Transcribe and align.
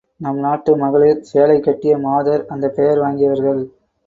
நம் 0.21 0.39
நாட்டு 0.39 0.71
மகளிர் 0.77 1.19
சேலை 1.23 1.57
கட்டிய 1.59 1.93
மாதர் 1.99 2.45
அந்தப் 2.47 2.75
பெயர் 2.75 3.01
வாங்கியவர்கள். 3.01 3.61